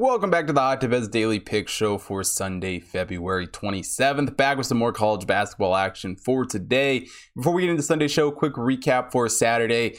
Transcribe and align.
Welcome 0.00 0.30
back 0.30 0.46
to 0.46 0.54
the 0.54 0.60
Hot 0.60 0.80
Daily 1.10 1.38
Pick 1.38 1.68
Show 1.68 1.98
for 1.98 2.24
Sunday, 2.24 2.80
February 2.80 3.46
27th. 3.46 4.34
Back 4.34 4.56
with 4.56 4.66
some 4.66 4.78
more 4.78 4.94
college 4.94 5.26
basketball 5.26 5.76
action 5.76 6.16
for 6.16 6.46
today. 6.46 7.06
Before 7.36 7.52
we 7.52 7.60
get 7.60 7.70
into 7.72 7.82
Sunday 7.82 8.08
show, 8.08 8.30
quick 8.30 8.54
recap 8.54 9.12
for 9.12 9.28
Saturday. 9.28 9.98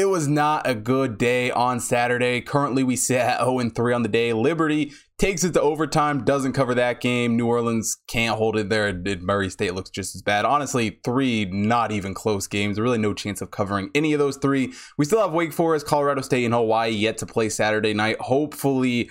It 0.00 0.08
was 0.08 0.26
not 0.26 0.66
a 0.66 0.74
good 0.74 1.18
day 1.18 1.50
on 1.50 1.78
Saturday. 1.78 2.40
Currently, 2.40 2.82
we 2.82 2.96
sit 2.96 3.18
at 3.18 3.40
0 3.40 3.68
3 3.68 3.92
on 3.92 4.02
the 4.02 4.08
day. 4.08 4.32
Liberty 4.32 4.92
takes 5.18 5.44
it 5.44 5.52
to 5.52 5.60
overtime, 5.60 6.24
doesn't 6.24 6.54
cover 6.54 6.74
that 6.74 7.02
game. 7.02 7.36
New 7.36 7.46
Orleans 7.46 7.98
can't 8.08 8.38
hold 8.38 8.56
it 8.56 8.70
there. 8.70 8.94
Murray 9.20 9.50
State 9.50 9.74
looks 9.74 9.90
just 9.90 10.14
as 10.14 10.22
bad. 10.22 10.46
Honestly, 10.46 11.00
three 11.04 11.44
not 11.44 11.92
even 11.92 12.14
close 12.14 12.46
games. 12.46 12.80
Really, 12.80 12.96
no 12.96 13.12
chance 13.12 13.42
of 13.42 13.50
covering 13.50 13.90
any 13.94 14.14
of 14.14 14.18
those 14.18 14.38
three. 14.38 14.72
We 14.96 15.04
still 15.04 15.20
have 15.20 15.34
Wake 15.34 15.52
Forest, 15.52 15.84
Colorado 15.86 16.22
State, 16.22 16.46
and 16.46 16.54
Hawaii 16.54 16.88
yet 16.88 17.18
to 17.18 17.26
play 17.26 17.50
Saturday 17.50 17.92
night. 17.92 18.18
Hopefully, 18.20 19.10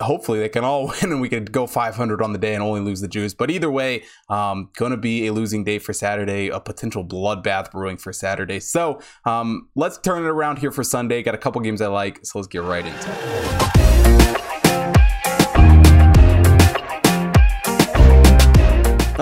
hopefully 0.00 0.38
they 0.38 0.48
can 0.48 0.64
all 0.64 0.86
win 1.02 1.12
and 1.12 1.20
we 1.20 1.28
could 1.28 1.52
go 1.52 1.66
500 1.66 2.22
on 2.22 2.32
the 2.32 2.38
day 2.38 2.54
and 2.54 2.62
only 2.62 2.80
lose 2.80 3.00
the 3.00 3.08
juice. 3.08 3.34
But 3.34 3.50
either 3.50 3.70
way, 3.70 4.04
um, 4.28 4.70
going 4.76 4.92
to 4.92 4.96
be 4.96 5.26
a 5.26 5.32
losing 5.32 5.64
day 5.64 5.78
for 5.78 5.92
Saturday, 5.92 6.48
a 6.48 6.60
potential 6.60 7.04
bloodbath 7.04 7.70
brewing 7.70 7.96
for 7.96 8.12
Saturday. 8.12 8.60
So 8.60 9.00
um, 9.24 9.68
let's 9.74 9.98
turn 9.98 10.24
it 10.24 10.28
around 10.28 10.58
here 10.58 10.70
for 10.70 10.84
Sunday. 10.84 11.22
Got 11.22 11.34
a 11.34 11.38
couple 11.38 11.60
games 11.60 11.80
I 11.80 11.88
like, 11.88 12.20
so 12.24 12.38
let's 12.38 12.48
get 12.48 12.62
right 12.62 12.84
into 12.86 13.10
it. 13.10 13.69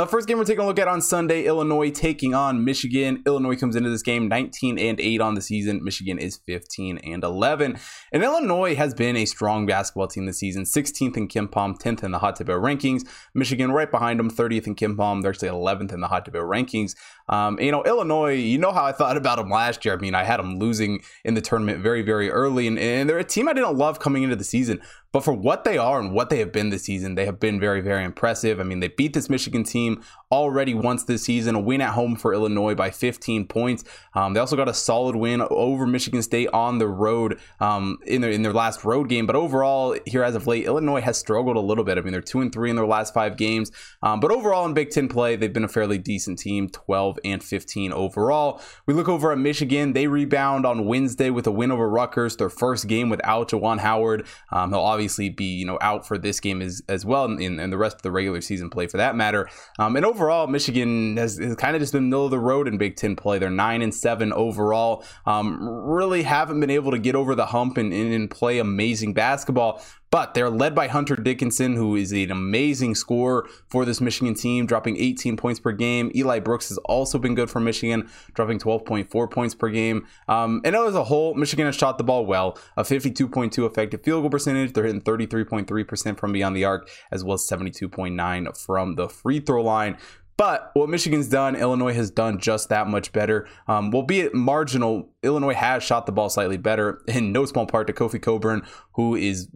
First 0.08 0.26
game 0.26 0.38
we're 0.38 0.44
taking 0.44 0.64
a 0.64 0.66
look 0.66 0.78
at 0.78 0.88
on 0.88 1.00
Sunday, 1.00 1.44
Illinois 1.44 1.90
taking 1.90 2.34
on 2.34 2.64
Michigan. 2.64 3.22
Illinois 3.26 3.56
comes 3.56 3.76
into 3.76 3.90
this 3.90 4.02
game 4.02 4.28
19 4.28 4.78
and 4.78 4.98
8 4.98 5.20
on 5.20 5.34
the 5.34 5.40
season. 5.40 5.84
Michigan 5.84 6.18
is 6.18 6.38
15 6.46 6.98
and 6.98 7.22
11. 7.22 7.78
And 8.12 8.22
Illinois 8.24 8.74
has 8.74 8.94
been 8.94 9.16
a 9.16 9.24
strong 9.24 9.66
basketball 9.66 10.08
team 10.08 10.26
this 10.26 10.38
season, 10.38 10.64
16th 10.64 11.16
in 11.16 11.28
KenPom, 11.28 11.78
10th 11.78 12.02
in 12.02 12.10
the 12.10 12.18
Hot 12.18 12.36
Tip 12.36 12.48
rankings. 12.48 13.06
Michigan 13.34 13.70
right 13.70 13.90
behind 13.90 14.18
them, 14.18 14.30
30th 14.30 14.66
in 14.66 14.74
KenPom. 14.74 15.22
They're 15.22 15.30
actually 15.30 15.50
11th 15.50 15.92
in 15.92 16.00
the 16.00 16.08
Hot 16.08 16.24
Tip 16.24 16.34
rankings. 16.34 16.96
Um, 17.28 17.60
you 17.60 17.70
know, 17.70 17.84
Illinois, 17.84 18.32
you 18.32 18.58
know 18.58 18.72
how 18.72 18.84
I 18.84 18.92
thought 18.92 19.16
about 19.16 19.36
them 19.36 19.50
last 19.50 19.84
year. 19.84 19.94
I 19.94 19.98
mean, 19.98 20.14
I 20.14 20.24
had 20.24 20.38
them 20.38 20.58
losing 20.58 21.02
in 21.24 21.34
the 21.34 21.42
tournament 21.42 21.82
very, 21.82 22.02
very 22.02 22.30
early. 22.30 22.66
And, 22.66 22.78
and 22.78 23.08
they're 23.08 23.18
a 23.18 23.24
team 23.24 23.48
I 23.48 23.52
didn't 23.52 23.76
love 23.76 24.00
coming 24.00 24.22
into 24.22 24.36
the 24.36 24.44
season. 24.44 24.80
But 25.12 25.24
for 25.24 25.32
what 25.32 25.64
they 25.64 25.78
are 25.78 25.98
and 25.98 26.12
what 26.12 26.28
they 26.28 26.38
have 26.38 26.52
been 26.52 26.70
this 26.70 26.84
season, 26.84 27.14
they 27.14 27.24
have 27.24 27.40
been 27.40 27.58
very, 27.58 27.80
very 27.80 28.04
impressive. 28.04 28.60
I 28.60 28.62
mean, 28.62 28.80
they 28.80 28.88
beat 28.88 29.14
this 29.14 29.30
Michigan 29.30 29.64
team 29.64 30.02
already 30.30 30.74
once 30.74 31.04
this 31.04 31.24
season, 31.24 31.54
a 31.54 31.60
win 31.60 31.80
at 31.80 31.90
home 31.90 32.16
for 32.16 32.34
Illinois 32.34 32.74
by 32.74 32.90
15 32.90 33.46
points. 33.46 33.84
Um, 34.14 34.34
they 34.34 34.40
also 34.40 34.56
got 34.56 34.68
a 34.68 34.74
solid 34.74 35.16
win 35.16 35.42
over 35.50 35.86
Michigan 35.86 36.22
State 36.22 36.48
on 36.52 36.78
the 36.78 36.86
road 36.86 37.38
um, 37.60 37.98
in 38.06 38.20
their 38.20 38.30
in 38.30 38.42
their 38.42 38.52
last 38.52 38.84
road 38.84 39.08
game. 39.08 39.26
But 39.26 39.36
overall, 39.36 39.96
here 40.06 40.22
as 40.22 40.34
of 40.34 40.46
late, 40.46 40.66
Illinois 40.66 41.00
has 41.00 41.18
struggled 41.18 41.56
a 41.56 41.60
little 41.60 41.84
bit. 41.84 41.98
I 41.98 42.02
mean, 42.02 42.12
they're 42.12 42.20
two 42.20 42.40
and 42.40 42.52
three 42.52 42.70
in 42.70 42.76
their 42.76 42.86
last 42.86 43.14
five 43.14 43.36
games. 43.36 43.70
Um, 44.02 44.20
but 44.20 44.30
overall, 44.30 44.66
in 44.66 44.74
Big 44.74 44.90
Ten 44.90 45.08
play, 45.08 45.36
they've 45.36 45.52
been 45.52 45.64
a 45.64 45.68
fairly 45.68 45.98
decent 45.98 46.38
team, 46.38 46.68
12 46.68 47.18
and 47.24 47.42
15 47.42 47.92
overall. 47.92 48.60
We 48.86 48.94
look 48.94 49.08
over 49.08 49.32
at 49.32 49.38
Michigan. 49.38 49.92
They 49.92 50.06
rebound 50.06 50.66
on 50.66 50.86
Wednesday 50.86 51.30
with 51.30 51.46
a 51.46 51.52
win 51.52 51.70
over 51.70 51.88
Rutgers, 51.88 52.36
their 52.36 52.50
first 52.50 52.86
game 52.86 53.08
without 53.08 53.50
Juwan 53.50 53.78
Howard. 53.78 54.26
Um, 54.50 54.70
he'll 54.70 54.80
obviously 54.80 55.30
be 55.30 55.44
you 55.44 55.64
know 55.64 55.78
out 55.80 56.06
for 56.06 56.18
this 56.18 56.40
game 56.40 56.60
as 56.60 56.82
as 56.88 57.04
well, 57.04 57.24
and, 57.24 57.40
and 57.40 57.72
the 57.72 57.78
rest 57.78 57.96
of 57.96 58.02
the 58.02 58.10
regular 58.10 58.40
season 58.40 58.68
play 58.70 58.86
for 58.86 58.98
that 58.98 59.16
matter. 59.16 59.48
Um, 59.78 59.96
and 59.96 60.04
overall, 60.18 60.48
Michigan 60.48 61.16
has, 61.16 61.38
has, 61.38 61.54
kind 61.54 61.76
of 61.76 61.80
just 61.80 61.92
been 61.92 62.10
middle 62.10 62.24
of 62.24 62.32
the 62.32 62.38
road 62.40 62.66
in 62.66 62.76
Big 62.76 62.96
Ten 62.96 63.14
play. 63.14 63.38
They're 63.38 63.50
nine 63.50 63.82
and 63.82 63.94
seven 63.94 64.32
overall. 64.32 65.04
Um, 65.26 65.62
really 65.62 66.24
haven't 66.24 66.58
been 66.58 66.70
able 66.70 66.90
to 66.90 66.98
get 66.98 67.14
over 67.14 67.36
the 67.36 67.46
hump 67.46 67.76
and, 67.76 67.92
and, 67.92 68.12
and 68.12 68.28
play 68.28 68.58
amazing 68.58 69.14
basketball. 69.14 69.80
But 70.10 70.34
they're 70.34 70.50
led 70.50 70.74
by 70.74 70.88
Hunter 70.88 71.16
Dickinson, 71.16 71.76
who 71.76 71.94
is 71.94 72.12
an 72.12 72.30
amazing 72.30 72.94
scorer 72.94 73.46
for 73.68 73.84
this 73.84 74.00
Michigan 74.00 74.34
team, 74.34 74.64
dropping 74.66 74.96
18 74.96 75.36
points 75.36 75.60
per 75.60 75.72
game. 75.72 76.10
Eli 76.14 76.38
Brooks 76.38 76.70
has 76.70 76.78
also 76.78 77.18
been 77.18 77.34
good 77.34 77.50
for 77.50 77.60
Michigan, 77.60 78.08
dropping 78.32 78.58
12.4 78.58 79.30
points 79.30 79.54
per 79.54 79.68
game. 79.68 80.06
Um, 80.26 80.62
and 80.64 80.74
as 80.74 80.94
a 80.94 81.04
whole, 81.04 81.34
Michigan 81.34 81.66
has 81.66 81.76
shot 81.76 81.98
the 81.98 82.04
ball 82.04 82.24
well, 82.24 82.58
a 82.76 82.84
52.2 82.84 83.66
effective 83.66 84.02
field 84.02 84.22
goal 84.22 84.30
percentage. 84.30 84.72
They're 84.72 84.84
hitting 84.84 85.02
33.3% 85.02 86.18
from 86.18 86.32
beyond 86.32 86.56
the 86.56 86.64
arc, 86.64 86.88
as 87.12 87.22
well 87.22 87.34
as 87.34 87.42
72.9 87.42 88.56
from 88.56 88.94
the 88.94 89.08
free 89.08 89.40
throw 89.40 89.62
line. 89.62 89.98
But 90.38 90.70
what 90.74 90.88
Michigan's 90.88 91.28
done, 91.28 91.56
Illinois 91.56 91.94
has 91.94 92.12
done 92.12 92.38
just 92.38 92.68
that 92.68 92.86
much 92.86 93.12
better. 93.12 93.48
Um, 93.66 93.90
well, 93.90 94.04
be 94.04 94.28
marginal, 94.32 95.10
Illinois 95.24 95.54
has 95.54 95.82
shot 95.82 96.06
the 96.06 96.12
ball 96.12 96.30
slightly 96.30 96.56
better, 96.56 97.02
in 97.08 97.32
no 97.32 97.44
small 97.44 97.66
part 97.66 97.88
to 97.88 97.92
Kofi 97.92 98.22
Cockburn, 98.22 98.62
who 98.92 99.16
is 99.16 99.48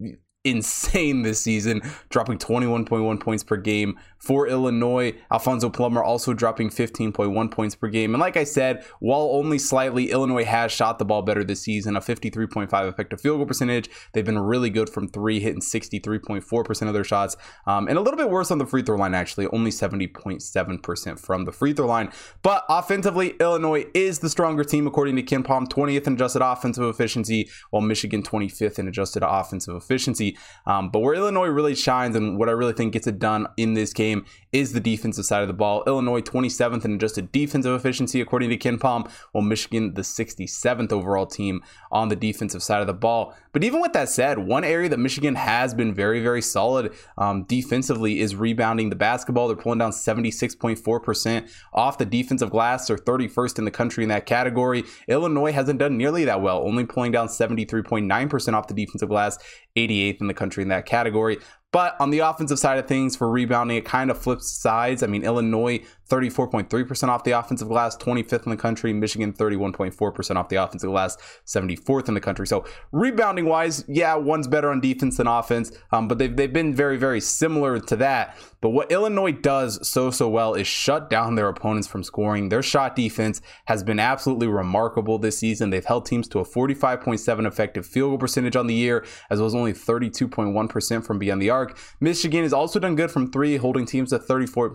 insane 0.44 1.22
this 1.22 1.40
season, 1.40 1.82
dropping 2.08 2.38
21.1 2.38 3.20
points 3.20 3.44
per 3.44 3.56
game 3.56 3.98
for 4.18 4.46
Illinois. 4.46 5.14
Alfonso 5.32 5.68
Plummer 5.68 6.02
also 6.02 6.32
dropping 6.32 6.70
15.1 6.70 7.50
points 7.50 7.74
per 7.74 7.88
game. 7.88 8.14
And 8.14 8.20
like 8.20 8.36
I 8.36 8.44
said, 8.44 8.84
while 9.00 9.30
only 9.32 9.58
slightly, 9.58 10.10
Illinois 10.10 10.44
has 10.44 10.70
shot 10.70 10.98
the 10.98 11.04
ball 11.04 11.22
better 11.22 11.42
this 11.42 11.60
season, 11.60 11.96
a 11.96 12.00
53.5 12.00 12.88
effective 12.88 13.20
field 13.20 13.38
goal 13.38 13.46
percentage. 13.46 13.90
They've 14.12 14.24
been 14.24 14.38
really 14.38 14.70
good 14.70 14.88
from 14.88 15.08
three, 15.08 15.40
hitting 15.40 15.60
63.4% 15.60 16.86
of 16.88 16.94
their 16.94 17.04
shots, 17.04 17.36
um, 17.66 17.88
and 17.88 17.98
a 17.98 18.00
little 18.00 18.16
bit 18.16 18.30
worse 18.30 18.50
on 18.50 18.58
the 18.58 18.66
free 18.66 18.82
throw 18.82 18.96
line, 18.96 19.14
actually, 19.14 19.48
only 19.48 19.70
70.7% 19.70 21.18
from 21.18 21.44
the 21.44 21.52
free 21.52 21.72
throw 21.72 21.86
line. 21.86 22.12
But 22.42 22.64
offensively, 22.68 23.30
Illinois 23.40 23.86
is 23.94 24.20
the 24.20 24.30
stronger 24.30 24.64
team, 24.64 24.86
according 24.86 25.16
to 25.16 25.22
KenPom, 25.22 25.68
20th 25.68 26.06
in 26.06 26.14
adjusted 26.14 26.42
offensive 26.42 26.84
efficiency, 26.84 27.48
while 27.70 27.82
Michigan 27.82 28.22
25th 28.22 28.78
in 28.78 28.88
adjusted 28.88 29.22
offensive 29.24 29.74
efficiency. 29.74 30.31
Um, 30.66 30.90
but 30.90 31.00
where 31.00 31.14
Illinois 31.14 31.48
really 31.48 31.74
shines 31.74 32.16
and 32.16 32.38
what 32.38 32.48
I 32.48 32.52
really 32.52 32.72
think 32.72 32.92
gets 32.92 33.06
it 33.06 33.18
done 33.18 33.46
in 33.56 33.74
this 33.74 33.92
game 33.92 34.24
is 34.52 34.72
the 34.72 34.80
defensive 34.80 35.24
side 35.24 35.42
of 35.42 35.48
the 35.48 35.54
ball. 35.54 35.82
Illinois 35.86 36.20
27th 36.20 36.84
in 36.84 36.94
adjusted 36.94 37.32
defensive 37.32 37.74
efficiency, 37.74 38.20
according 38.20 38.50
to 38.50 38.56
KenPom, 38.56 39.10
while 39.32 39.42
Michigan 39.42 39.94
the 39.94 40.02
67th 40.02 40.92
overall 40.92 41.26
team 41.26 41.62
on 41.90 42.08
the 42.08 42.16
defensive 42.16 42.62
side 42.62 42.80
of 42.80 42.86
the 42.86 42.92
ball. 42.92 43.34
But 43.52 43.64
even 43.64 43.80
with 43.80 43.92
that 43.92 44.08
said, 44.08 44.38
one 44.38 44.64
area 44.64 44.88
that 44.88 44.98
Michigan 44.98 45.34
has 45.34 45.74
been 45.74 45.94
very, 45.94 46.22
very 46.22 46.42
solid 46.42 46.92
um, 47.18 47.44
defensively 47.44 48.20
is 48.20 48.34
rebounding 48.34 48.90
the 48.90 48.96
basketball. 48.96 49.48
They're 49.48 49.56
pulling 49.56 49.78
down 49.78 49.92
76.4% 49.92 51.50
off 51.72 51.98
the 51.98 52.06
defensive 52.06 52.50
glass. 52.50 52.88
They're 52.88 52.96
31st 52.96 53.58
in 53.58 53.64
the 53.64 53.70
country 53.70 54.04
in 54.04 54.08
that 54.08 54.26
category. 54.26 54.84
Illinois 55.08 55.52
hasn't 55.52 55.78
done 55.78 55.96
nearly 55.96 56.24
that 56.24 56.40
well, 56.40 56.62
only 56.66 56.84
pulling 56.84 57.12
down 57.12 57.28
73.9% 57.28 58.54
off 58.54 58.68
the 58.68 58.74
defensive 58.74 59.08
glass, 59.08 59.38
88th 59.76 60.20
in 60.22 60.28
the 60.28 60.34
country 60.34 60.62
in 60.62 60.68
that 60.68 60.86
category. 60.86 61.38
But 61.72 61.96
on 61.98 62.10
the 62.10 62.18
offensive 62.18 62.58
side 62.58 62.78
of 62.78 62.86
things 62.86 63.16
for 63.16 63.30
rebounding, 63.30 63.78
it 63.78 63.86
kind 63.86 64.10
of 64.10 64.18
flips 64.18 64.50
sides. 64.50 65.02
I 65.02 65.06
mean, 65.06 65.24
Illinois 65.24 65.80
34.3% 66.12 67.08
off 67.08 67.24
the 67.24 67.30
offensive 67.30 67.68
glass, 67.68 67.96
25th 67.96 68.44
in 68.44 68.50
the 68.50 68.56
country. 68.56 68.92
Michigan 68.92 69.32
31.4% 69.32 70.36
off 70.36 70.50
the 70.50 70.56
offensive 70.56 70.90
glass, 70.90 71.16
74th 71.46 72.08
in 72.08 72.14
the 72.14 72.20
country. 72.20 72.46
So 72.46 72.66
rebounding 72.92 73.46
wise, 73.46 73.86
yeah, 73.88 74.14
one's 74.16 74.46
better 74.46 74.70
on 74.70 74.82
defense 74.82 75.16
than 75.16 75.26
offense, 75.26 75.72
um, 75.90 76.08
but 76.08 76.18
they've, 76.18 76.36
they've 76.36 76.52
been 76.52 76.74
very, 76.74 76.98
very 76.98 77.20
similar 77.20 77.80
to 77.80 77.96
that. 77.96 78.36
But 78.60 78.70
what 78.70 78.92
Illinois 78.92 79.32
does 79.32 79.88
so, 79.88 80.10
so 80.10 80.28
well 80.28 80.54
is 80.54 80.66
shut 80.66 81.08
down 81.08 81.34
their 81.34 81.48
opponents 81.48 81.88
from 81.88 82.04
scoring. 82.04 82.48
Their 82.50 82.62
shot 82.62 82.94
defense 82.94 83.40
has 83.64 83.82
been 83.82 83.98
absolutely 83.98 84.46
remarkable 84.46 85.18
this 85.18 85.38
season. 85.38 85.70
They've 85.70 85.84
held 85.84 86.06
teams 86.06 86.28
to 86.28 86.38
a 86.40 86.44
45.7 86.44 87.46
effective 87.46 87.86
field 87.86 88.10
goal 88.10 88.18
percentage 88.18 88.54
on 88.54 88.66
the 88.66 88.74
year, 88.74 89.04
as 89.30 89.38
well 89.38 89.46
as 89.46 89.54
only 89.54 89.72
32.1% 89.72 91.04
from 91.04 91.18
beyond 91.18 91.40
the 91.40 91.50
arc. 91.50 91.61
Michigan 92.00 92.42
has 92.42 92.52
also 92.52 92.78
done 92.78 92.96
good 92.96 93.10
from 93.10 93.30
three, 93.30 93.56
holding 93.56 93.86
teams 93.86 94.10
to 94.10 94.18
34 94.18 94.74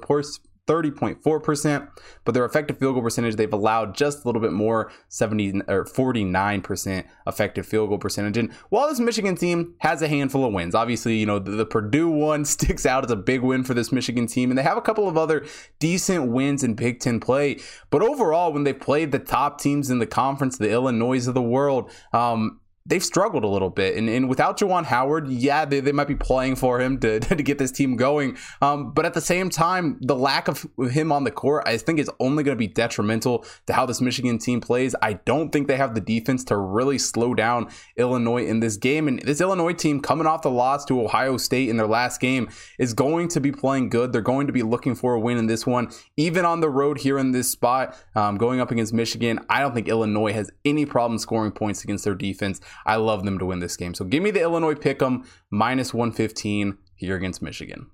30.4%, 0.68 1.88
but 2.26 2.34
their 2.34 2.46
effective 2.46 2.78
field 2.78 2.94
goal 2.94 3.02
percentage, 3.02 3.36
they've 3.36 3.54
allowed 3.54 3.96
just 3.96 4.24
a 4.24 4.28
little 4.28 4.42
bit 4.42 4.52
more, 4.52 4.92
70 5.08 5.62
or 5.68 5.86
49% 5.86 7.06
effective 7.26 7.66
field 7.66 7.90
goal 7.90 7.98
percentage. 7.98 8.38
And 8.38 8.52
while 8.70 8.90
this 8.90 9.00
Michigan 9.00 9.36
team 9.36 9.76
has 9.80 10.02
a 10.02 10.08
handful 10.08 10.46
of 10.46 10.54
wins, 10.54 10.76
obviously, 10.76 11.16
you 11.16 11.26
know, 11.26 11.40
the, 11.40 11.52
the 11.52 11.66
Purdue 11.66 12.10
one 12.10 12.46
sticks 12.46 12.86
out 12.86 13.06
as 13.06 13.12
a 13.12 13.16
big 13.16 13.42
win 13.42 13.64
for 13.64 13.74
this 13.74 13.92
Michigan 13.92 14.28
team, 14.28 14.52
and 14.52 14.58
they 14.58 14.64
have 14.64 14.78
a 14.78 14.82
couple 14.82 15.08
of 15.08 15.18
other 15.18 15.46
decent 15.80 16.32
wins 16.32 16.64
in 16.64 16.74
Big 16.76 17.00
Ten 17.00 17.20
play. 17.20 17.60
But 17.90 18.02
overall, 18.02 18.52
when 18.52 18.66
they 18.66 18.74
played 18.74 19.12
the 19.12 19.20
top 19.20 19.62
teams 19.62 19.90
in 19.90 20.00
the 20.00 20.06
conference, 20.06 20.58
the 20.58 20.70
Illinois 20.70 21.28
of 21.28 21.34
the 21.34 21.42
world, 21.42 21.90
um, 22.12 22.60
they've 22.88 23.04
struggled 23.04 23.44
a 23.44 23.48
little 23.48 23.70
bit. 23.70 23.98
And, 23.98 24.10
and 24.10 24.30
without 24.30 24.58
Juwan 24.58 24.86
Howard, 24.86 25.28
yeah, 25.28 25.66
they, 25.66 25.82
they 25.82 25.92
might 25.92 26.08
be 26.08 26.16
playing 26.16 26.56
for 26.56 26.80
him 26.80 27.00
to, 27.00 27.20
to 27.20 27.36
get 27.44 27.58
this 27.58 27.72
team 27.72 27.96
going. 27.96 28.38
Um, 28.62 28.92
but 28.92 29.06
at 29.06 29.14
the 29.14 29.22
same 29.22 29.50
time, 29.50 29.98
the 30.02 30.16
lack 30.16 30.48
of 30.48 30.66
him 30.90 31.12
on 31.12 31.24
the 31.26 31.32
court, 31.32 31.64
I 31.68 31.78
think, 31.78 32.00
is 32.00 32.10
only 32.20 32.44
going 32.44 32.56
to 32.56 32.60
be 32.60 32.68
detrimental 32.68 33.46
to 33.68 33.74
how 33.74 33.86
this 33.86 34.02
Michigan 34.02 34.40
team 34.40 34.62
plays. 34.62 34.96
I 35.02 35.14
don't 35.14 35.52
think 35.52 35.68
they 35.68 35.78
have 35.78 35.96
the 35.96 36.02
defense 36.02 36.44
to 36.46 36.58
really 36.58 36.98
slow 36.98 37.34
down 37.34 37.70
Illinois 37.98 38.46
in 38.46 38.62
this 38.62 38.78
game. 38.78 39.08
And 39.08 39.22
this 39.22 39.42
Illinois 39.42 39.74
team, 39.74 40.02
coming 40.02 40.26
off 40.26 40.42
the 40.42 40.50
loss 40.50 40.86
to 40.86 41.02
Ohio 41.02 41.38
State 41.38 41.70
in 41.70 41.78
their 41.78 41.88
last 41.88 42.22
game, 42.22 42.50
is 42.80 42.94
going 42.94 43.28
to 43.30 43.42
be 43.42 43.52
playing 43.52 43.90
good. 43.90 44.14
They're 44.14 44.22
going 44.22 44.48
to 44.48 44.54
be 44.54 44.64
looking 44.64 44.96
for 44.96 45.14
a 45.14 45.20
win 45.20 45.38
in 45.38 45.48
this 45.48 45.66
one, 45.66 45.92
even 46.16 46.46
on 46.46 46.62
the 46.62 46.70
road 46.70 47.00
here 47.00 47.18
in 47.18 47.32
this 47.32 47.52
spot, 47.52 47.98
um, 48.16 48.38
going 48.38 48.62
up 48.62 48.72
against 48.72 48.94
Michigan. 48.94 49.40
I 49.50 49.60
don't 49.60 49.74
think 49.74 49.88
Illinois 49.88 50.34
has 50.34 50.50
any 50.64 50.86
problem 50.86 51.20
scoring 51.20 51.52
points 51.52 51.84
against 51.84 52.06
their 52.06 52.16
defense. 52.16 52.62
I 52.86 52.96
love 52.96 53.26
them 53.26 53.40
to 53.40 53.46
win 53.46 53.60
this 53.60 53.78
game. 53.78 53.94
So 53.94 54.06
give 54.06 54.24
me 54.24 54.32
the 54.32 54.42
Illinois 54.42 54.76
pick 54.76 55.02
'em 55.02 55.24
minus 55.50 55.94
115 55.94 56.78
here 56.96 57.16
against 57.16 57.42
Michigan. 57.42 57.88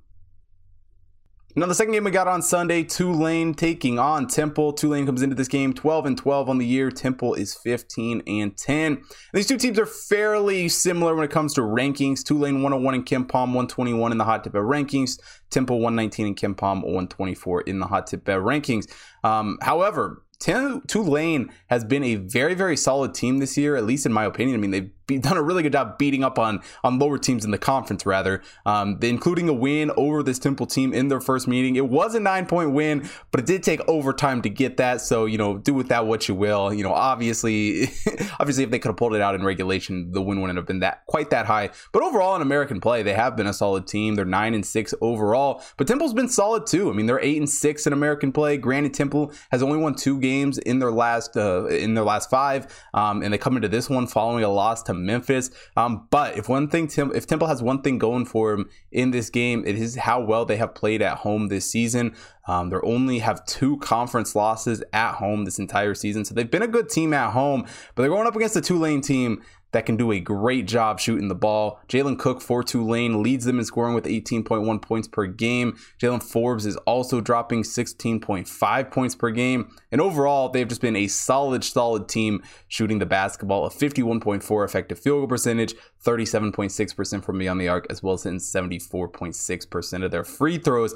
Now, 1.55 1.67
the 1.67 1.75
second 1.75 1.93
game 1.93 2.03
we 2.03 2.09
got 2.09 2.27
on 2.27 2.41
Sunday, 2.41 2.83
Tulane 2.83 3.53
taking 3.53 3.99
on 3.99 4.25
Temple. 4.25 4.73
Tulane 4.73 5.05
comes 5.05 5.21
into 5.21 5.35
this 5.35 5.47
game 5.47 5.71
12 5.71 6.07
and 6.07 6.17
12 6.17 6.49
on 6.49 6.57
the 6.57 6.65
year. 6.65 6.89
Temple 6.89 7.35
is 7.35 7.53
15 7.53 8.23
and 8.25 8.57
10. 8.57 9.03
These 9.35 9.45
two 9.45 9.59
teams 9.59 9.77
are 9.77 9.85
fairly 9.85 10.67
similar 10.67 11.13
when 11.13 11.23
it 11.23 11.29
comes 11.29 11.53
to 11.53 11.61
rankings. 11.61 12.23
Tulane 12.23 12.63
101 12.63 12.95
in 12.95 13.03
KenPom, 13.03 13.31
121 13.31 14.11
in 14.11 14.17
the 14.17 14.23
Hot 14.23 14.43
Tip 14.43 14.53
rankings. 14.53 15.19
Temple 15.51 15.79
119 15.79 16.25
in 16.25 16.33
KenPom, 16.33 16.81
124 16.81 17.61
in 17.61 17.79
the 17.79 17.85
Hot 17.85 18.07
Tip 18.07 18.25
rankings. 18.25 18.91
Um, 19.23 19.59
however, 19.61 20.23
Tulane 20.43 21.49
has 21.67 21.83
been 21.85 22.03
a 22.03 22.15
very, 22.15 22.53
very 22.53 22.75
solid 22.75 23.13
team 23.13 23.37
this 23.37 23.57
year, 23.57 23.75
at 23.75 23.85
least 23.85 24.05
in 24.05 24.11
my 24.11 24.25
opinion. 24.25 24.57
I 24.57 24.59
mean, 24.59 24.71
they've 24.71 24.91
done 25.07 25.37
a 25.37 25.41
really 25.41 25.63
good 25.63 25.73
job 25.73 25.97
beating 25.97 26.23
up 26.23 26.39
on 26.39 26.61
on 26.83 26.99
lower 26.99 27.17
teams 27.17 27.45
in 27.45 27.51
the 27.51 27.57
conference, 27.57 28.05
rather, 28.05 28.41
um, 28.65 28.97
including 29.01 29.49
a 29.49 29.53
win 29.53 29.91
over 29.97 30.23
this 30.23 30.39
Temple 30.39 30.65
team 30.65 30.93
in 30.93 31.07
their 31.07 31.21
first 31.21 31.47
meeting. 31.47 31.75
It 31.75 31.87
was 31.87 32.15
a 32.15 32.19
nine 32.19 32.45
point 32.45 32.71
win, 32.71 33.09
but 33.31 33.39
it 33.39 33.45
did 33.45 33.63
take 33.63 33.81
overtime 33.87 34.41
to 34.43 34.49
get 34.49 34.77
that. 34.77 35.01
So 35.01 35.25
you 35.25 35.37
know, 35.37 35.57
do 35.57 35.73
with 35.73 35.89
that 35.89 36.05
what 36.05 36.27
you 36.27 36.35
will. 36.35 36.73
You 36.73 36.83
know, 36.83 36.93
obviously, 36.93 37.89
obviously, 38.39 38.63
if 38.63 38.71
they 38.71 38.79
could 38.79 38.89
have 38.89 38.97
pulled 38.97 39.15
it 39.15 39.21
out 39.21 39.35
in 39.35 39.43
regulation, 39.43 40.11
the 40.11 40.21
win 40.21 40.41
wouldn't 40.41 40.57
have 40.57 40.67
been 40.67 40.79
that 40.79 41.05
quite 41.07 41.29
that 41.31 41.45
high. 41.45 41.69
But 41.91 42.03
overall, 42.03 42.35
in 42.35 42.41
American 42.41 42.79
play, 42.79 43.03
they 43.03 43.13
have 43.13 43.35
been 43.35 43.47
a 43.47 43.53
solid 43.53 43.87
team. 43.87 44.15
They're 44.15 44.25
nine 44.25 44.53
and 44.53 44.65
six 44.65 44.93
overall, 45.01 45.61
but 45.77 45.87
Temple's 45.87 46.13
been 46.13 46.29
solid 46.29 46.65
too. 46.65 46.89
I 46.89 46.93
mean, 46.93 47.05
they're 47.05 47.19
eight 47.19 47.37
and 47.37 47.49
six 47.49 47.85
in 47.85 47.93
American 47.93 48.31
play. 48.31 48.57
Granted, 48.57 48.93
Temple 48.93 49.33
has 49.51 49.61
only 49.61 49.77
won 49.77 49.95
two 49.95 50.19
games 50.19 50.57
in 50.57 50.79
their 50.79 50.91
last 50.91 51.35
uh, 51.35 51.65
in 51.67 51.93
their 51.93 52.03
last 52.03 52.29
five, 52.29 52.67
um, 52.93 53.21
and 53.21 53.33
they 53.33 53.37
come 53.37 53.55
into 53.55 53.67
this 53.67 53.89
one 53.89 54.07
following 54.07 54.43
a 54.43 54.49
loss 54.49 54.83
to 54.83 54.92
Memphis. 54.93 55.51
Um, 55.75 56.07
but 56.09 56.37
if 56.37 56.49
one 56.49 56.67
thing, 56.67 56.87
Tim, 56.87 57.11
if 57.13 57.27
Temple 57.27 57.47
has 57.47 57.61
one 57.61 57.81
thing 57.81 57.97
going 57.97 58.25
for 58.25 58.51
them 58.51 58.69
in 58.91 59.11
this 59.11 59.29
game, 59.29 59.63
it 59.65 59.75
is 59.75 59.95
how 59.95 60.21
well 60.21 60.45
they 60.45 60.57
have 60.57 60.75
played 60.75 61.01
at 61.01 61.19
home 61.19 61.47
this 61.47 61.69
season. 61.69 62.15
Um, 62.47 62.69
they 62.69 62.77
only 62.83 63.19
have 63.19 63.45
two 63.45 63.77
conference 63.77 64.35
losses 64.35 64.83
at 64.91 65.13
home 65.13 65.45
this 65.45 65.59
entire 65.59 65.93
season, 65.95 66.25
so 66.25 66.33
they've 66.33 66.49
been 66.49 66.61
a 66.61 66.67
good 66.67 66.89
team 66.89 67.13
at 67.13 67.31
home. 67.31 67.65
But 67.95 68.03
they're 68.03 68.11
going 68.11 68.27
up 68.27 68.35
against 68.35 68.55
a 68.55 68.61
Tulane 68.61 69.01
team 69.01 69.41
that 69.73 69.85
can 69.85 69.97
do 69.97 70.11
a 70.11 70.19
great 70.19 70.67
job 70.67 70.99
shooting 70.99 71.27
the 71.27 71.35
ball. 71.35 71.79
Jalen 71.89 72.17
Cook 72.17 72.41
for 72.41 72.63
Tulane 72.63 73.21
leads 73.21 73.45
them 73.45 73.59
in 73.59 73.65
scoring 73.65 73.93
with 73.93 74.05
18.1 74.05 74.81
points 74.81 75.07
per 75.07 75.25
game. 75.25 75.77
Jaylen 76.01 76.23
Forbes 76.23 76.65
is 76.65 76.77
also 76.77 77.19
dropping 77.19 77.63
16.5 77.63 78.91
points 78.91 79.15
per 79.15 79.31
game. 79.31 79.75
And 79.91 79.99
overall, 79.99 80.49
they've 80.49 80.67
just 80.67 80.81
been 80.81 80.95
a 80.95 81.07
solid, 81.07 81.63
solid 81.63 82.07
team 82.07 82.41
shooting 82.67 82.99
the 82.99 83.05
basketball. 83.05 83.65
A 83.65 83.69
51.4 83.69 84.65
effective 84.65 84.99
field 84.99 85.19
goal 85.19 85.27
percentage, 85.27 85.75
37.6% 86.03 87.23
from 87.23 87.39
beyond 87.39 87.59
the 87.59 87.67
arc, 87.67 87.87
as 87.89 88.01
well 88.01 88.13
as 88.13 88.23
hitting 88.23 88.39
74.6% 88.39 90.03
of 90.05 90.11
their 90.11 90.23
free 90.23 90.57
throws. 90.57 90.95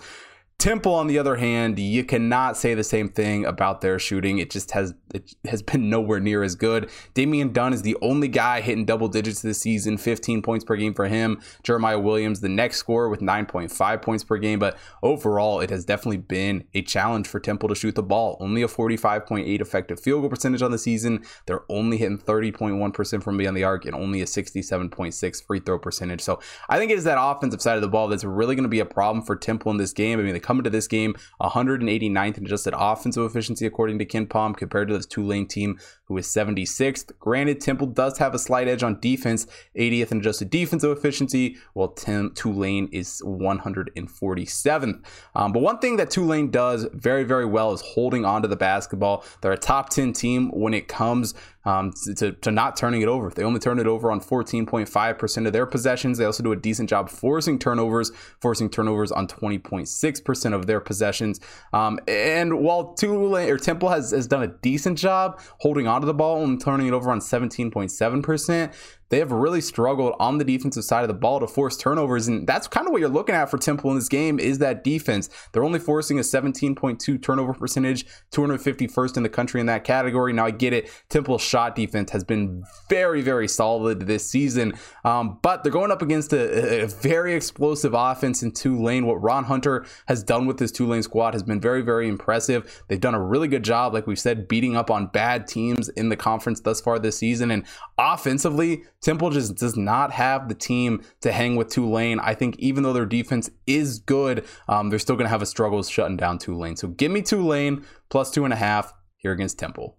Temple, 0.59 0.95
on 0.95 1.05
the 1.05 1.19
other 1.19 1.35
hand, 1.35 1.77
you 1.77 2.03
cannot 2.03 2.57
say 2.57 2.73
the 2.73 2.83
same 2.83 3.09
thing 3.09 3.45
about 3.45 3.81
their 3.81 3.99
shooting. 3.99 4.39
It 4.39 4.49
just 4.49 4.71
has 4.71 4.95
it 5.13 5.35
has 5.45 5.61
been 5.61 5.87
nowhere 5.91 6.19
near 6.19 6.41
as 6.41 6.55
good. 6.55 6.89
Damian 7.13 7.53
Dunn 7.53 7.73
is 7.73 7.83
the 7.83 7.95
only 8.01 8.27
guy 8.27 8.61
hitting 8.61 8.83
double 8.83 9.07
digits 9.07 9.43
this 9.43 9.61
season, 9.61 9.99
15 9.99 10.41
points 10.41 10.65
per 10.65 10.75
game 10.75 10.95
for 10.95 11.07
him. 11.07 11.39
Jeremiah 11.61 11.99
Williams, 11.99 12.39
the 12.39 12.49
next 12.49 12.77
scorer 12.77 13.07
with 13.07 13.19
9.5 13.19 14.01
points 14.01 14.23
per 14.23 14.37
game. 14.37 14.57
But 14.57 14.79
overall, 15.03 15.59
it 15.59 15.69
has 15.69 15.85
definitely 15.85 16.17
been 16.17 16.63
a 16.73 16.81
challenge 16.81 17.27
for 17.27 17.39
Temple 17.39 17.69
to 17.69 17.75
shoot 17.75 17.93
the 17.93 18.01
ball. 18.01 18.35
Only 18.39 18.63
a 18.63 18.67
45.8 18.67 19.61
effective 19.61 19.99
field 19.99 20.21
goal 20.21 20.29
percentage 20.31 20.63
on 20.63 20.71
the 20.71 20.79
season. 20.79 21.23
They're 21.45 21.65
only 21.69 21.97
hitting 21.97 22.17
30.1% 22.17 23.21
from 23.21 23.37
beyond 23.37 23.55
the 23.55 23.63
arc 23.63 23.85
and 23.85 23.93
only 23.93 24.21
a 24.21 24.25
67.6 24.25 25.45
free 25.45 25.59
throw 25.59 25.77
percentage. 25.77 26.21
So 26.21 26.39
I 26.67 26.79
think 26.79 26.89
it 26.89 26.97
is 26.97 27.03
that 27.03 27.21
offensive 27.21 27.61
side 27.61 27.75
of 27.75 27.81
the 27.81 27.87
ball 27.87 28.07
that's 28.07 28.23
really 28.23 28.55
going 28.55 28.63
to 28.63 28.69
be 28.69 28.79
a 28.79 28.85
problem 28.85 29.23
for 29.23 29.35
Temple 29.35 29.71
in 29.71 29.77
this 29.77 29.93
game. 29.93 30.19
I 30.19 30.23
mean, 30.23 30.35
come 30.47 30.59
into 30.59 30.69
this 30.69 30.87
game 30.87 31.13
189th 31.41 32.37
in 32.37 32.45
adjusted 32.45 32.73
offensive 32.77 33.25
efficiency 33.25 33.65
according 33.65 33.99
to 33.99 34.05
KenPom 34.05 34.55
compared 34.55 34.87
to 34.87 34.93
this 34.95 35.05
Tulane 35.05 35.45
team 35.45 35.77
who 36.05 36.17
is 36.17 36.25
76th. 36.27 37.11
Granted, 37.19 37.59
Temple 37.59 37.87
does 37.87 38.17
have 38.17 38.33
a 38.33 38.39
slight 38.39 38.69
edge 38.69 38.81
on 38.81 38.99
defense, 39.01 39.45
80th 39.77 40.11
in 40.11 40.19
adjusted 40.19 40.49
defensive 40.49 40.97
efficiency, 40.97 41.57
while 41.73 41.89
Tim, 41.89 42.33
Tulane 42.33 42.87
is 42.93 43.21
147th. 43.25 45.05
Um, 45.35 45.51
but 45.51 45.61
one 45.61 45.79
thing 45.79 45.97
that 45.97 46.09
Tulane 46.09 46.49
does 46.49 46.87
very, 46.93 47.25
very 47.25 47.45
well 47.45 47.73
is 47.73 47.81
holding 47.81 48.23
on 48.23 48.41
to 48.41 48.47
the 48.47 48.55
basketball. 48.55 49.25
They're 49.41 49.51
a 49.51 49.57
top 49.57 49.89
10 49.89 50.13
team 50.13 50.49
when 50.51 50.73
it 50.73 50.87
comes 50.87 51.33
um, 51.67 51.91
to, 52.15 52.31
to 52.31 52.49
not 52.49 52.77
turning 52.77 53.01
it 53.01 53.09
over. 53.09 53.27
If 53.27 53.35
they 53.35 53.43
only 53.43 53.59
turn 53.59 53.77
it 53.77 53.87
over 53.87 54.09
on 54.09 54.21
14.5% 54.21 55.47
of 55.47 55.51
their 55.51 55.65
possessions. 55.65 56.17
They 56.17 56.23
also 56.23 56.41
do 56.41 56.53
a 56.53 56.55
decent 56.55 56.89
job 56.89 57.09
forcing 57.09 57.59
turnovers, 57.59 58.09
forcing 58.39 58.69
turnovers 58.69 59.11
on 59.11 59.27
20.6% 59.27 60.53
of 60.53 60.65
their 60.65 60.79
possessions. 60.79 61.41
Um, 61.73 61.99
and 62.07 62.59
while 62.61 62.93
Tulane 62.93 63.49
or 63.49 63.57
Temple 63.57 63.89
has, 63.89 64.11
has 64.11 64.27
done 64.27 64.43
a 64.43 64.47
decent 64.47 64.97
job 64.97 65.41
holding 65.59 65.87
onto 65.87 66.07
the 66.07 66.13
ball 66.13 66.41
and 66.45 66.59
turning 66.59 66.87
it 66.87 66.93
over 66.93 67.11
on 67.11 67.19
17.7%, 67.19 68.73
they 69.09 69.19
have 69.19 69.31
really 69.31 69.61
struggled 69.61 70.15
on 70.19 70.37
the 70.37 70.43
defensive 70.43 70.83
side 70.83 71.03
of 71.03 71.07
the 71.07 71.13
ball 71.13 71.39
to 71.39 71.47
force 71.47 71.77
turnovers. 71.77 72.27
And 72.27 72.47
that's 72.47 72.67
kind 72.67 72.87
of 72.87 72.91
what 72.91 72.99
you're 72.99 73.09
looking 73.09 73.35
at 73.35 73.49
for 73.49 73.57
Temple 73.57 73.89
in 73.91 73.95
this 73.97 74.09
game 74.09 74.39
is 74.39 74.59
that 74.59 74.83
defense. 74.83 75.29
They're 75.51 75.63
only 75.63 75.79
forcing 75.79 76.19
a 76.19 76.21
17.2 76.21 77.21
turnover 77.21 77.53
percentage, 77.53 78.05
251st 78.31 79.17
in 79.17 79.23
the 79.23 79.29
country 79.29 79.59
in 79.59 79.67
that 79.67 79.83
category. 79.83 80.33
Now 80.33 80.45
I 80.45 80.51
get 80.51 80.73
it. 80.73 80.89
Temple's 81.09 81.41
shot 81.41 81.75
defense 81.75 82.11
has 82.11 82.23
been 82.23 82.63
very, 82.89 83.21
very 83.21 83.47
solid 83.47 84.01
this 84.01 84.29
season. 84.29 84.73
Um, 85.03 85.39
but 85.41 85.63
they're 85.63 85.71
going 85.71 85.91
up 85.91 86.01
against 86.01 86.33
a, 86.33 86.83
a, 86.83 86.87
very 86.87 87.33
explosive 87.33 87.93
offense 87.93 88.43
in 88.43 88.51
Tulane. 88.51 89.05
What 89.05 89.21
Ron 89.21 89.43
Hunter 89.43 89.85
has 90.07 90.23
done 90.23 90.45
with 90.45 90.57
this 90.57 90.71
Tulane 90.71 91.03
squad 91.03 91.33
has 91.33 91.43
been 91.43 91.61
very, 91.61 91.81
very 91.81 92.07
impressive. 92.07 92.83
They've 92.87 92.99
done 92.99 93.15
a 93.15 93.23
really 93.23 93.47
good 93.47 93.63
job, 93.63 93.93
like 93.93 94.07
we've 94.07 94.19
said, 94.19 94.47
beating 94.47 94.75
up 94.75 94.91
on 94.91 95.07
bad 95.07 95.47
teams 95.47 95.89
in 95.89 96.09
the 96.09 96.15
conference 96.15 96.59
thus 96.61 96.81
far 96.81 96.99
this 96.99 97.17
season. 97.17 97.51
And 97.51 97.65
offensively, 97.97 98.83
Temple 99.01 99.29
just 99.29 99.55
does 99.55 99.77
not 99.77 100.11
have 100.11 100.49
the 100.49 100.55
team 100.55 101.03
to 101.21 101.31
hang 101.31 101.55
with 101.55 101.69
Tulane. 101.69 102.19
I 102.19 102.33
think 102.33 102.57
even 102.57 102.83
though 102.83 102.93
their 102.93 103.05
defense 103.05 103.49
is 103.65 103.99
good, 103.99 104.45
um, 104.67 104.89
they're 104.89 104.99
still 104.99 105.15
going 105.15 105.25
to 105.25 105.29
have 105.29 105.41
a 105.41 105.45
struggle 105.45 105.81
shutting 105.83 106.17
down 106.17 106.39
Tulane. 106.39 106.75
So 106.75 106.87
give 106.87 107.11
me 107.11 107.21
Tulane 107.21 107.85
plus 108.09 108.31
two 108.31 108.43
and 108.43 108.53
a 108.53 108.57
half 108.57 108.93
here 109.17 109.31
against 109.31 109.59
Temple. 109.59 109.97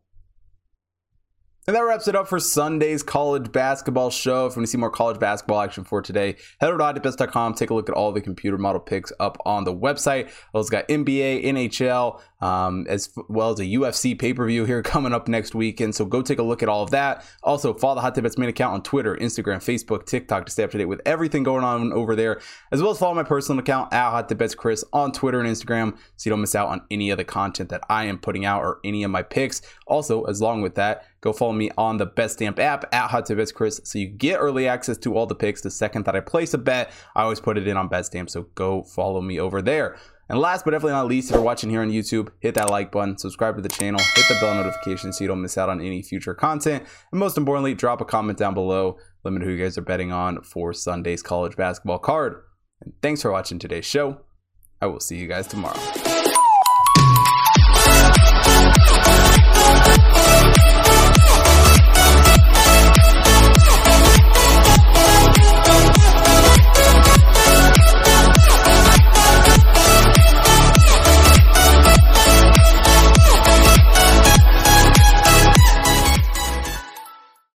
And 1.69 1.77
that 1.77 1.83
wraps 1.83 2.09
it 2.09 2.17
up 2.17 2.29
for 2.29 2.41
Sunday's 2.41 3.03
college 3.03 3.53
basketball 3.53 4.09
show. 4.09 4.47
If 4.47 4.53
you 4.53 4.61
want 4.61 4.69
to 4.69 4.71
see 4.71 4.79
more 4.79 4.91
college 4.91 5.21
basketball 5.21 5.61
action 5.61 5.85
for 5.85 6.01
today, 6.01 6.37
head 6.63 6.71
over 6.71 6.79
to 6.79 6.85
oddbets.com. 6.85 7.53
Take 7.53 7.69
a 7.69 7.75
look 7.75 7.91
at 7.91 7.95
all 7.95 8.11
the 8.11 8.23
computer 8.23 8.57
model 8.57 8.81
picks 8.81 9.13
up 9.21 9.37
on 9.45 9.65
the 9.65 9.75
website. 9.75 10.31
It's 10.55 10.71
got 10.71 10.89
NBA, 10.89 11.45
NHL, 11.45 12.23
um, 12.41 12.87
as 12.89 13.11
well 13.29 13.51
as 13.51 13.61
a 13.61 13.65
UFC 13.65 14.19
pay 14.19 14.33
per 14.33 14.47
view 14.47 14.65
here 14.65 14.83
coming 14.89 15.13
up 15.13 15.29
next 15.29 15.55
weekend. 15.55 15.95
So 15.95 16.05
go 16.05 16.23
take 16.23 16.39
a 16.39 16.43
look 16.43 16.63
at 16.63 16.69
all 16.69 16.83
of 16.83 16.91
that. 16.91 17.25
Also, 17.43 17.75
follow 17.75 17.97
the 17.97 18.01
Hot 18.01 18.15
Tip 18.15 18.25
Bets 18.25 18.39
main 18.39 18.49
account 18.49 18.75
on 18.75 18.83
Twitter, 18.83 19.17
Instagram, 19.17 19.57
Facebook, 19.57 20.07
TikTok 20.07 20.47
to 20.47 20.53
stay 20.53 20.65
up 20.65 20.71
to 20.71 20.79
date 20.79 20.85
with 20.85 21.01
everything 21.05 21.43
going 21.43 21.65
on 21.65 21.93
over 21.93 22.15
there, 22.15 22.41
as 22.73 22.83
well 22.83 22.93
as 22.93 22.99
follow 22.99 23.15
my 23.15 23.23
personal 23.23 23.59
account 23.59 23.93
at 23.93 24.11
Hot 24.11 24.29
Tip 24.29 24.39
Bets 24.39 24.55
Chris 24.55 24.85
on 24.93 25.13
Twitter 25.13 25.41
and 25.41 25.49
Instagram 25.49 25.97
so 26.17 26.29
you 26.29 26.31
don't 26.31 26.41
miss 26.41 26.55
out 26.55 26.69
on 26.69 26.83
any 26.91 27.11
of 27.11 27.19
the 27.19 27.25
content 27.25 27.71
that 27.71 27.83
I 27.89 28.05
am 28.05 28.19
putting 28.19 28.45
out 28.45 28.63
or 28.63 28.79
any 28.85 29.03
of 29.03 29.11
my 29.11 29.23
picks. 29.23 29.63
Also, 29.87 30.25
as 30.25 30.41
long 30.41 30.63
with 30.63 30.75
that, 30.77 31.07
go 31.21 31.33
follow 31.33 31.53
me 31.53 31.71
on 31.77 31.97
the 31.97 32.07
BetStamp 32.07 32.59
app 32.59 32.85
at 32.93 33.11
Hot 33.11 33.27
Tip 33.27 33.39
Bets 33.39 33.53
Chris 33.53 33.81
so 33.85 33.99
you 33.99 34.07
get 34.07 34.39
early 34.39 34.69
access 34.69 34.99
to 34.99 35.17
all 35.17 35.27
the 35.27 35.35
picks 35.35 35.61
the 35.61 35.71
second 35.71 36.05
that 36.05 36.15
I 36.15 36.21
place 36.21 36.55
a 36.55 36.59
bet. 36.59 36.93
I 37.17 37.23
always 37.23 37.41
put 37.41 37.59
it 37.59 37.67
in 37.67 37.77
on 37.77 37.89
BetStamp, 37.89 38.31
so 38.31 38.43
go 38.55 38.83
follow 38.83 39.21
me 39.21 39.41
over 39.41 39.61
there. 39.63 39.97
And 40.29 40.39
last 40.39 40.65
but 40.65 40.73
definitely 40.73 40.93
not 40.93 41.07
least, 41.07 41.31
if 41.31 41.35
you're 41.35 41.43
watching 41.43 41.71
here 41.71 41.81
on 41.81 41.91
YouTube, 41.91 42.29
hit 42.41 42.55
that 42.57 42.71
like 42.71 42.93
button, 42.93 43.17
subscribe 43.17 43.57
to 43.57 43.63
the 43.63 43.69
channel, 43.69 44.01
hit 44.15 44.29
the 44.29 44.37
bell 44.41 44.55
notification 44.55 45.13
so 45.13 45.25
you 45.25 45.29
don't 45.29 45.41
miss 45.41 45.57
out 45.57 45.71
on 45.71 45.81
any 45.81 46.03
future 46.03 46.35
content. 46.35 46.85
And 47.13 47.19
most 47.19 47.39
importantly, 47.39 47.75
drop 47.75 48.01
a 48.01 48.05
comment 48.05 48.39
down 48.39 48.53
below. 48.53 48.99
Let 49.25 49.33
me 49.33 49.41
know 49.41 49.47
who 49.47 49.53
you 49.53 49.63
guys 49.63 49.79
are 49.79 49.83
betting 49.83 50.13
on 50.13 50.43
for 50.43 50.73
Sunday's 50.73 51.23
college 51.23 51.57
basketball 51.57 51.99
card. 51.99 52.43
And 52.83 52.93
thanks 53.01 53.23
for 53.23 53.33
watching 53.33 53.59
today's 53.59 53.87
show. 53.87 54.21
I 54.81 54.87
will 54.87 55.01
see 55.01 55.17
you 55.17 55.27
guys 55.27 55.47
tomorrow. 55.47 56.08